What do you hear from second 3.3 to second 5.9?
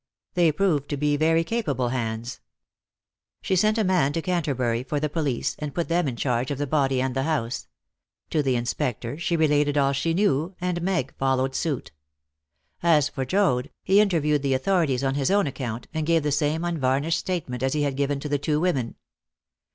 She sent a man to Canterbury for the police, and put